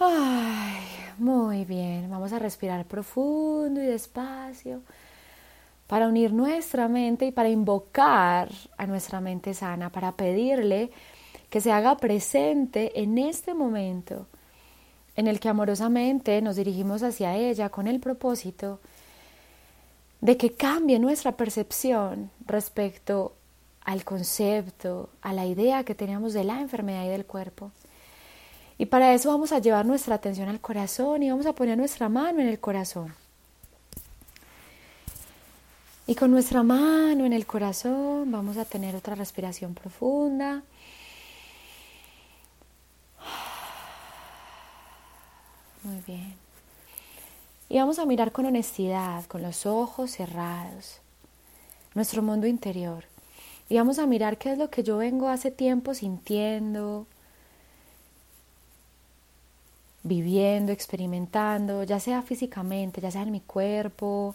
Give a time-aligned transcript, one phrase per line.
[0.00, 0.78] Ay,
[1.18, 2.08] muy bien.
[2.08, 4.82] Vamos a respirar profundo y despacio
[5.88, 10.90] para unir nuestra mente y para invocar a nuestra mente sana, para pedirle
[11.50, 14.26] que se haga presente en este momento
[15.16, 18.78] en el que amorosamente nos dirigimos hacia ella con el propósito
[20.20, 23.34] de que cambie nuestra percepción respecto
[23.80, 27.72] al concepto, a la idea que teníamos de la enfermedad y del cuerpo.
[28.78, 32.08] Y para eso vamos a llevar nuestra atención al corazón y vamos a poner nuestra
[32.08, 33.12] mano en el corazón.
[36.06, 40.62] Y con nuestra mano en el corazón vamos a tener otra respiración profunda.
[45.82, 46.34] Muy bien.
[47.68, 51.00] Y vamos a mirar con honestidad, con los ojos cerrados,
[51.94, 53.04] nuestro mundo interior.
[53.68, 57.06] Y vamos a mirar qué es lo que yo vengo hace tiempo sintiendo,
[60.02, 64.34] viviendo, experimentando, ya sea físicamente, ya sea en mi cuerpo,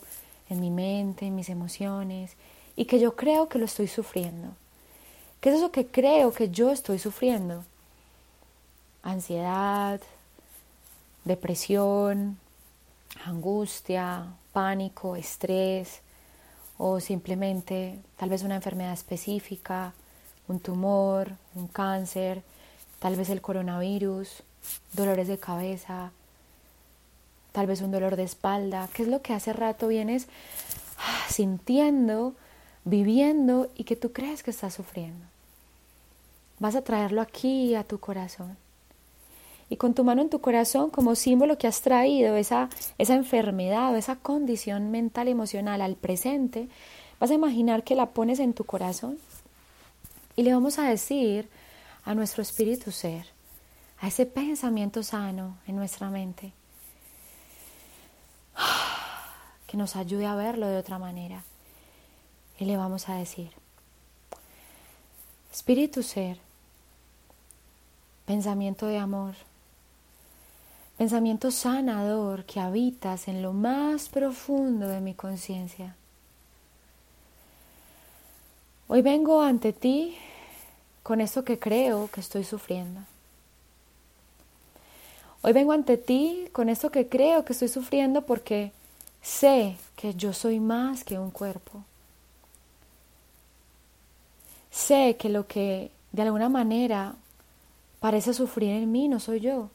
[0.49, 2.35] en mi mente, en mis emociones,
[2.75, 4.49] y que yo creo que lo estoy sufriendo.
[5.39, 7.65] ¿Qué es eso que creo que yo estoy sufriendo?
[9.03, 9.99] Ansiedad,
[11.25, 12.37] depresión,
[13.25, 16.01] angustia, pánico, estrés
[16.77, 19.93] o simplemente tal vez una enfermedad específica,
[20.47, 22.41] un tumor, un cáncer,
[22.99, 24.43] tal vez el coronavirus,
[24.93, 26.11] dolores de cabeza,
[27.51, 28.89] tal vez un dolor de espalda.
[28.93, 30.27] ¿Qué es lo que hace rato vienes
[30.99, 32.35] ah, sintiendo,
[32.85, 35.25] viviendo y que tú crees que estás sufriendo?
[36.59, 38.57] Vas a traerlo aquí a tu corazón
[39.73, 42.69] y con tu mano en tu corazón como símbolo que has traído esa,
[42.99, 46.67] esa enfermedad o esa condición mental emocional al presente,
[47.19, 49.17] vas a imaginar que la pones en tu corazón
[50.35, 51.47] y le vamos a decir
[52.05, 53.25] a nuestro espíritu ser,
[54.03, 56.51] a ese pensamiento sano en nuestra mente,
[59.65, 61.45] que nos ayude a verlo de otra manera.
[62.59, 63.51] Y le vamos a decir,
[65.53, 66.37] espíritu ser,
[68.25, 69.35] pensamiento de amor,
[70.97, 75.95] pensamiento sanador que habitas en lo más profundo de mi conciencia.
[78.89, 80.17] Hoy vengo ante ti
[81.03, 83.12] con esto que creo que estoy sufriendo.
[85.43, 88.71] Hoy vengo ante ti con esto que creo que estoy sufriendo porque
[89.21, 91.83] sé que yo soy más que un cuerpo.
[94.71, 97.13] Sé que lo que de alguna manera
[97.99, 99.69] parece sufrir en mí no soy yo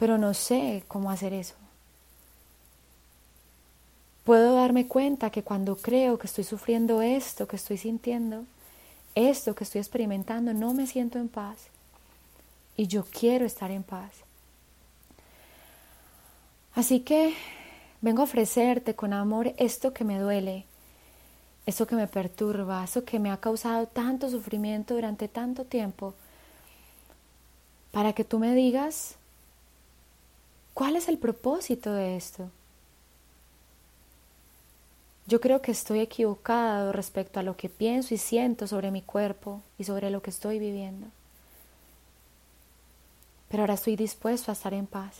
[0.00, 1.54] pero no sé cómo hacer eso.
[4.24, 8.46] Puedo darme cuenta que cuando creo que estoy sufriendo esto que estoy sintiendo,
[9.14, 11.58] esto que estoy experimentando, no me siento en paz.
[12.78, 14.10] Y yo quiero estar en paz.
[16.74, 17.34] Así que
[18.00, 20.64] vengo a ofrecerte con amor esto que me duele,
[21.66, 26.14] esto que me perturba, eso que me ha causado tanto sufrimiento durante tanto tiempo,
[27.92, 29.16] para que tú me digas
[30.80, 32.48] ¿Cuál es el propósito de esto?
[35.26, 39.60] Yo creo que estoy equivocado respecto a lo que pienso y siento sobre mi cuerpo
[39.78, 41.08] y sobre lo que estoy viviendo.
[43.50, 45.16] Pero ahora estoy dispuesto a estar en paz.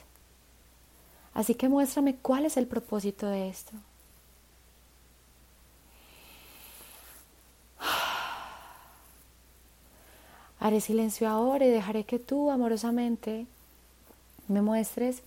[1.35, 3.73] Así que muéstrame cuál es el propósito de esto.
[10.61, 13.47] Haré silencio ahora y dejaré que tú amorosamente
[14.49, 15.23] me muestres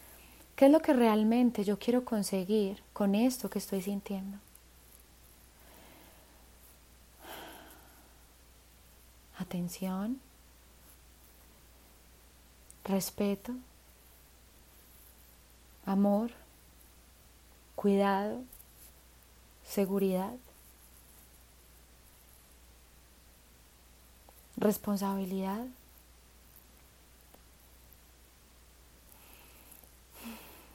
[0.55, 4.37] ¿Qué es lo que realmente yo quiero conseguir con esto que estoy sintiendo?
[9.37, 10.21] Atención,
[12.85, 13.53] respeto,
[15.85, 16.31] amor,
[17.75, 18.41] cuidado,
[19.63, 20.33] seguridad,
[24.57, 25.65] responsabilidad.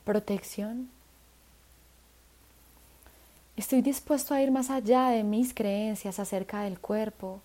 [0.09, 0.89] protección.
[3.59, 7.43] Estoy dispuesto a ir más allá de mis creencias acerca del cuerpo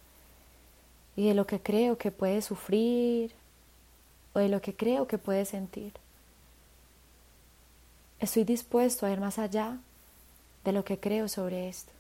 [1.18, 3.34] y de lo que creo que puede sufrir
[4.32, 5.92] o de lo que creo que puedes sentir.
[8.24, 9.80] Estoy dispuesto a ir más allá
[10.64, 11.92] de lo que creo sobre esto.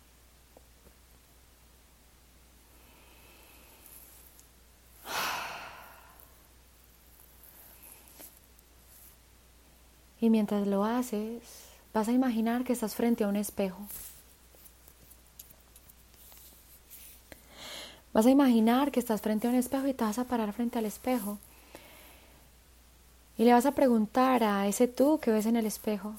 [10.21, 11.41] Y mientras lo haces,
[11.93, 13.85] vas a imaginar que estás frente a un espejo.
[18.13, 20.79] Vas a imaginar que estás frente a un espejo y te vas a parar frente
[20.79, 21.37] al espejo.
[23.37, 26.13] Y le vas a preguntar a ese tú que ves en el espejo,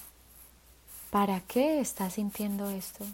[1.11, 3.05] ¿para qué estás sintiendo esto?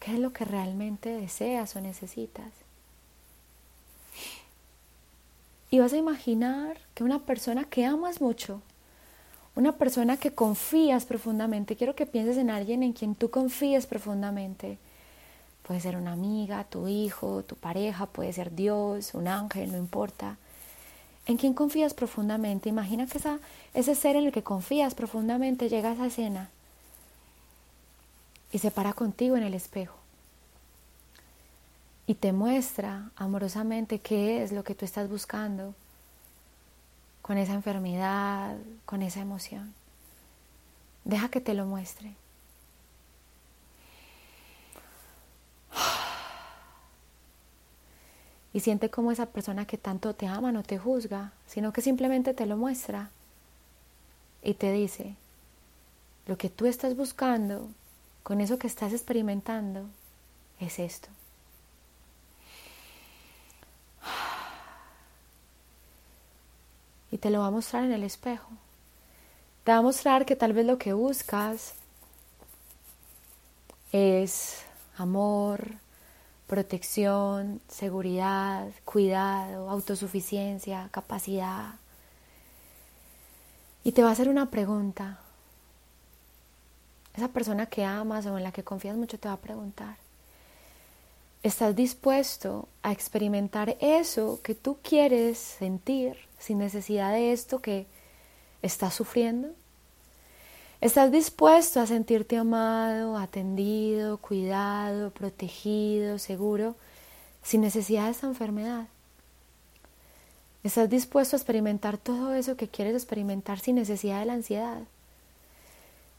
[0.00, 2.52] ¿Qué es lo que realmente deseas o necesitas?
[5.70, 8.60] Y vas a imaginar que una persona que amas mucho,
[9.54, 14.78] una persona que confías profundamente, quiero que pienses en alguien en quien tú confías profundamente.
[15.66, 20.36] Puede ser una amiga, tu hijo, tu pareja, puede ser Dios, un ángel, no importa.
[21.28, 22.70] ¿En quién confías profundamente?
[22.70, 23.20] Imagina que
[23.74, 26.48] ese ser en el que confías profundamente llega a esa escena
[28.50, 29.94] y se para contigo en el espejo
[32.06, 35.74] y te muestra amorosamente qué es lo que tú estás buscando
[37.20, 39.74] con esa enfermedad, con esa emoción.
[41.04, 42.14] Deja que te lo muestre.
[48.58, 52.34] Y siente como esa persona que tanto te ama no te juzga, sino que simplemente
[52.34, 53.08] te lo muestra
[54.42, 55.14] y te dice,
[56.26, 57.68] lo que tú estás buscando
[58.24, 59.84] con eso que estás experimentando
[60.58, 61.08] es esto.
[67.12, 68.48] y te lo va a mostrar en el espejo.
[69.62, 71.74] Te va a mostrar que tal vez lo que buscas
[73.92, 74.64] es
[74.96, 75.78] amor,
[76.48, 81.74] protección, seguridad, cuidado, autosuficiencia, capacidad.
[83.84, 85.20] Y te va a hacer una pregunta.
[87.14, 89.96] Esa persona que amas o en la que confías mucho te va a preguntar,
[91.42, 97.86] ¿estás dispuesto a experimentar eso que tú quieres sentir sin necesidad de esto que
[98.62, 99.50] estás sufriendo?
[100.80, 106.76] ¿Estás dispuesto a sentirte amado, atendido, cuidado, protegido, seguro,
[107.42, 108.86] sin necesidad de esta enfermedad?
[110.62, 114.82] ¿Estás dispuesto a experimentar todo eso que quieres experimentar sin necesidad de la ansiedad?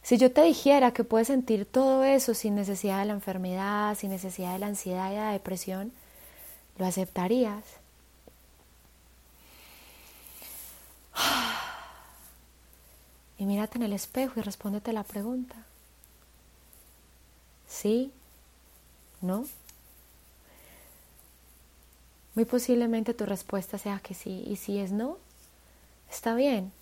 [0.03, 4.09] Si yo te dijera que puedes sentir todo eso sin necesidad de la enfermedad, sin
[4.09, 5.93] necesidad de la ansiedad y la depresión,
[6.77, 7.63] ¿lo aceptarías?
[13.39, 15.55] Y mírate en el espejo y respóndete la pregunta.
[17.67, 18.11] ¿Sí?
[19.21, 19.45] ¿No?
[22.35, 24.43] Muy posiblemente tu respuesta sea que sí.
[24.45, 25.17] Y si es no,
[26.11, 26.73] está bien.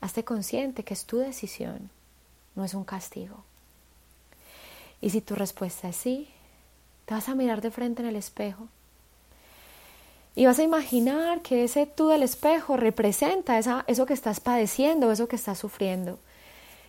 [0.00, 1.90] Hazte consciente que es tu decisión,
[2.56, 3.44] no es un castigo.
[5.02, 6.30] Y si tu respuesta es sí,
[7.04, 8.68] te vas a mirar de frente en el espejo
[10.36, 15.10] y vas a imaginar que ese tú del espejo representa esa, eso que estás padeciendo,
[15.10, 16.18] eso que estás sufriendo.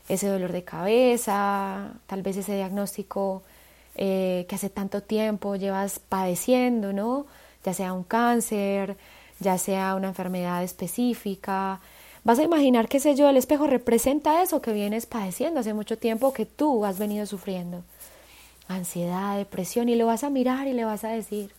[0.10, 3.44] Ese dolor de cabeza, tal vez ese diagnóstico
[3.96, 7.26] eh, que hace tanto tiempo llevas padeciendo, ¿no?
[7.66, 8.98] Ya sea un cáncer,
[9.40, 11.80] ya sea una enfermedad específica.
[12.24, 15.98] Vas a imaginar que ese yo del espejo representa eso que vienes padeciendo hace mucho
[15.98, 17.84] tiempo que tú has venido sufriendo.
[18.68, 21.52] Ansiedad, depresión, y lo vas a mirar y le vas a decir,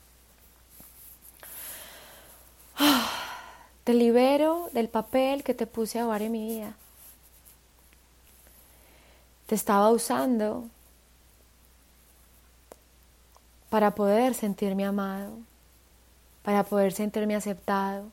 [3.84, 6.74] Te libero del papel que te puse a jugar en mi vida.
[9.46, 10.68] Te estaba usando
[13.70, 15.32] para poder sentirme amado,
[16.42, 18.04] para poder sentirme aceptado,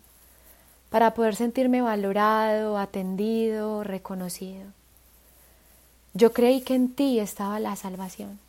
[0.90, 4.72] para poder sentirme valorado, atendido, reconocido.
[6.14, 8.40] Yo creí que en ti estaba la salvación.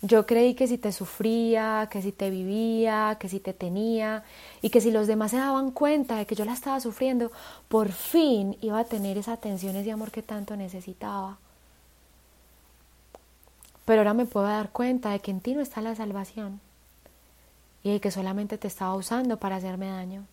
[0.00, 4.22] Yo creí que si te sufría, que si te vivía, que si te tenía
[4.62, 7.32] y que si los demás se daban cuenta de que yo la estaba sufriendo,
[7.68, 11.38] por fin iba a tener esa atención, ese amor que tanto necesitaba.
[13.84, 16.60] Pero ahora me puedo dar cuenta de que en ti no está la salvación
[17.82, 20.24] y de que solamente te estaba usando para hacerme daño.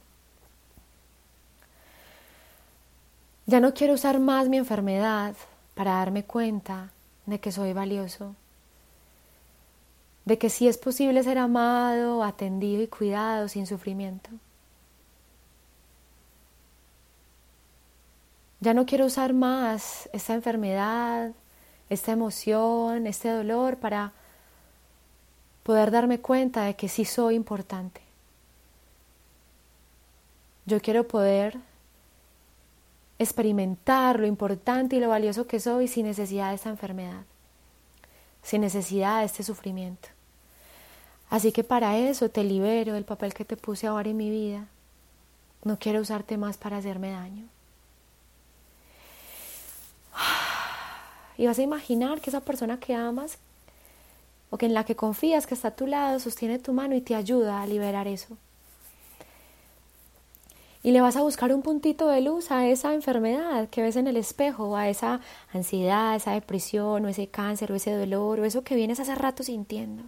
[3.47, 5.35] Ya no quiero usar más mi enfermedad
[5.73, 6.91] para darme cuenta
[7.25, 8.35] de que soy valioso
[10.25, 14.29] de que sí es posible ser amado, atendido y cuidado sin sufrimiento.
[18.59, 21.31] Ya no quiero usar más esta enfermedad,
[21.89, 24.13] esta emoción, este dolor para
[25.61, 28.01] poder darme cuenta de que sí soy importante.
[30.65, 31.59] Yo quiero poder
[33.19, 37.21] experimentar lo importante y lo valioso que soy sin necesidad de esta enfermedad,
[38.41, 40.14] sin necesidad de este sufrimiento.
[41.29, 44.67] Así que para eso te libero del papel que te puse ahora en mi vida.
[45.63, 47.43] No quiero usarte más para hacerme daño.
[51.37, 53.37] Y vas a imaginar que esa persona que amas
[54.49, 57.01] o que en la que confías que está a tu lado sostiene tu mano y
[57.01, 58.37] te ayuda a liberar eso.
[60.81, 64.07] Y le vas a buscar un puntito de luz a esa enfermedad que ves en
[64.07, 65.19] el espejo, a esa
[65.51, 69.41] ansiedad, esa depresión, o ese cáncer, o ese dolor, o eso que vienes hace rato
[69.41, 70.03] sintiendo.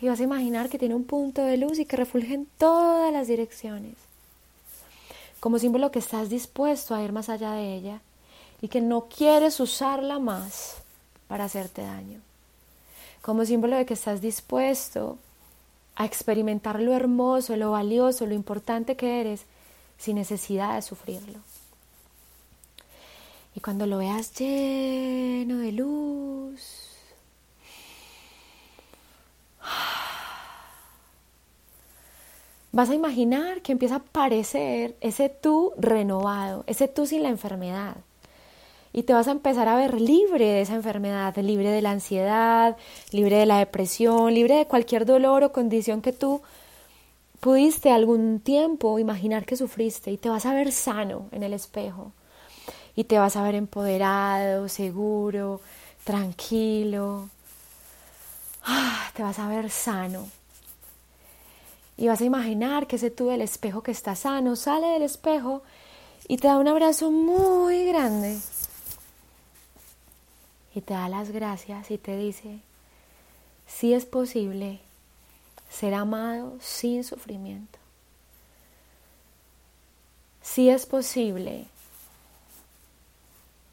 [0.00, 3.12] Y vas a imaginar que tiene un punto de luz y que refulge en todas
[3.12, 3.94] las direcciones.
[5.40, 8.00] Como símbolo que estás dispuesto a ir más allá de ella
[8.60, 10.76] y que no quieres usarla más
[11.28, 12.20] para hacerte daño.
[13.22, 15.18] Como símbolo de que estás dispuesto
[15.96, 19.42] a experimentar lo hermoso, lo valioso, lo importante que eres
[19.98, 21.38] sin necesidad de sufrirlo.
[23.54, 26.85] Y cuando lo veas lleno de luz,
[32.76, 37.96] vas a imaginar que empieza a aparecer ese tú renovado, ese tú sin la enfermedad,
[38.92, 42.76] y te vas a empezar a ver libre de esa enfermedad, libre de la ansiedad,
[43.12, 46.42] libre de la depresión, libre de cualquier dolor o condición que tú
[47.40, 52.12] pudiste algún tiempo imaginar que sufriste y te vas a ver sano en el espejo.
[52.94, 55.62] Y te vas a ver empoderado, seguro,
[56.04, 57.30] tranquilo,
[58.64, 60.26] ah, te vas a ver sano.
[61.96, 65.62] Y vas a imaginar que ese tú del espejo que está sano sale del espejo
[66.28, 68.38] y te da un abrazo muy grande
[70.74, 72.60] y te da las gracias y te dice,
[73.66, 74.80] si es posible
[75.70, 77.78] ser amado sin sufrimiento.
[80.42, 81.66] Si es posible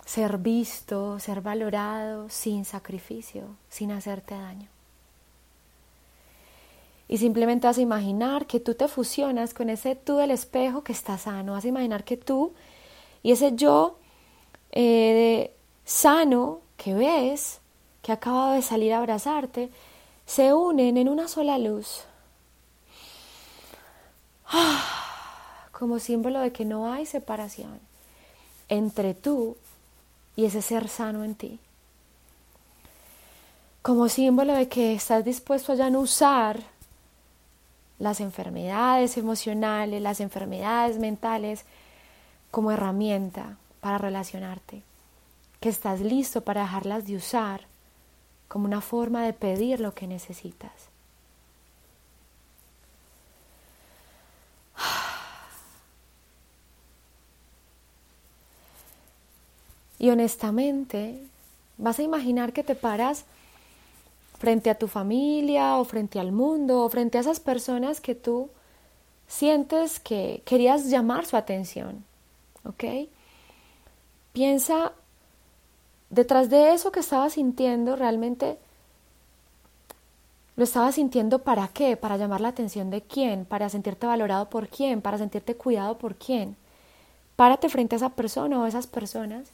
[0.05, 4.72] ser visto, ser valorado sin sacrificio, sin hacerte daño.
[7.07, 10.93] Y simplemente vas a imaginar que tú te fusionas con ese tú del espejo que
[10.93, 11.53] está sano.
[11.53, 12.53] Vas a imaginar que tú
[13.23, 13.97] y ese yo
[14.71, 15.53] eh,
[15.85, 17.59] sano que ves,
[18.01, 19.69] que ha acabado de salir a abrazarte,
[20.25, 22.03] se unen en una sola luz.
[25.71, 27.79] Como símbolo de que no hay separación
[28.69, 29.57] entre tú
[30.35, 31.59] y ese ser sano en ti.
[33.81, 36.63] Como símbolo de que estás dispuesto a ya no usar
[38.03, 41.63] las enfermedades emocionales, las enfermedades mentales
[42.51, 44.83] como herramienta para relacionarte
[45.61, 47.61] que estás listo para dejarlas de usar
[48.49, 50.71] como una forma de pedir lo que necesitas.
[59.97, 61.23] Y honestamente,
[61.77, 63.23] vas a imaginar que te paras
[64.43, 68.49] frente a tu familia o frente al mundo o frente a esas personas que tú
[69.25, 72.03] sientes que querías llamar su atención.
[72.65, 72.83] ¿Ok?
[74.33, 74.91] Piensa
[76.09, 78.57] detrás de eso que estaba sintiendo, realmente
[80.57, 84.67] lo estaba sintiendo para qué, para llamar la atención de quién, para sentirte valorado por
[84.67, 86.57] quién, para sentirte cuidado por quién.
[87.37, 89.53] Párate frente a esa persona o esas personas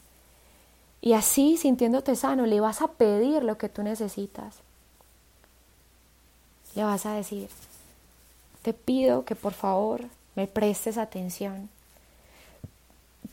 [1.00, 4.64] y así, sintiéndote sano, le vas a pedir lo que tú necesitas.
[6.74, 7.48] Le vas a decir,
[8.62, 10.02] te pido que por favor
[10.36, 11.68] me prestes atención.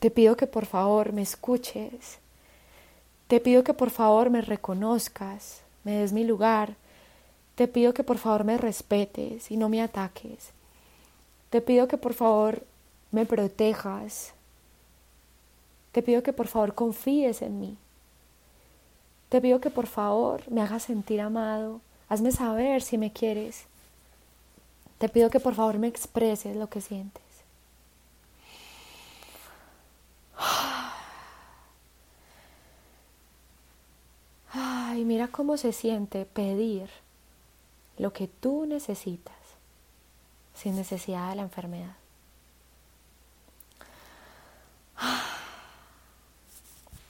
[0.00, 2.18] Te pido que por favor me escuches.
[3.26, 6.74] Te pido que por favor me reconozcas, me des mi lugar.
[7.56, 10.50] Te pido que por favor me respetes y no me ataques.
[11.50, 12.64] Te pido que por favor
[13.10, 14.32] me protejas.
[15.92, 17.76] Te pido que por favor confíes en mí.
[19.28, 21.80] Te pido que por favor me hagas sentir amado.
[22.08, 23.64] Hazme saber si me quieres.
[24.98, 27.28] Te pido que por favor me expreses lo que sientes.
[34.98, 36.90] y mira cómo se siente pedir
[37.98, 39.34] lo que tú necesitas
[40.54, 41.94] sin necesidad de la enfermedad.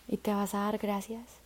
[0.07, 1.38] Y te vas a dar gracias.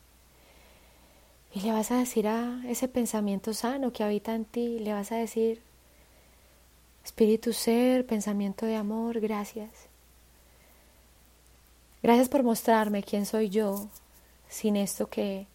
[1.54, 5.12] Y le vas a decir a ese pensamiento sano que habita en ti, le vas
[5.12, 5.60] a decir,
[7.04, 9.70] Espíritu Ser, pensamiento de amor, gracias.
[12.02, 13.88] Gracias por mostrarme quién soy yo
[14.48, 15.46] sin esto que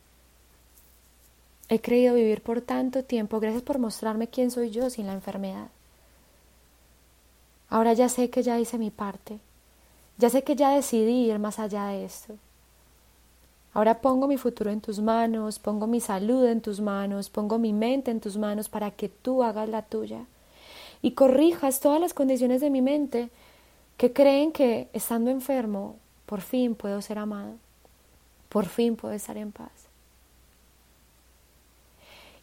[1.70, 3.40] He creído vivir por tanto tiempo.
[3.40, 5.68] Gracias por mostrarme quién soy yo sin la enfermedad.
[7.70, 9.40] Ahora ya sé que ya hice mi parte.
[10.18, 12.36] Ya sé que ya decidí ir más allá de esto.
[13.78, 17.74] Ahora pongo mi futuro en tus manos, pongo mi salud en tus manos, pongo mi
[17.74, 20.26] mente en tus manos para que tú hagas la tuya
[21.04, 23.30] y corrijas todas las condiciones de mi mente
[23.98, 27.54] que creen que estando enfermo por fin puedo ser amado,
[28.50, 29.70] por fin puedo estar en paz.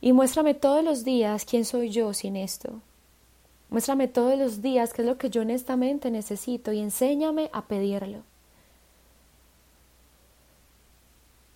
[0.01, 2.81] Y muéstrame todos los días quién soy yo sin esto.
[3.71, 8.23] Muéstrame todos los días qué es lo que yo honestamente necesito y enséñame a pedirlo.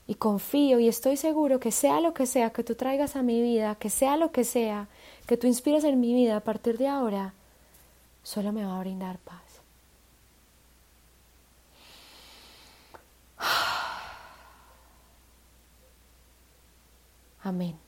[0.09, 3.41] Y confío y estoy seguro que sea lo que sea que tú traigas a mi
[3.41, 4.89] vida, que sea lo que sea
[5.29, 7.35] que tú inspires en mi vida a partir de ahora,
[8.23, 9.61] solo me va a brindar paz.
[17.43, 17.88] Amén.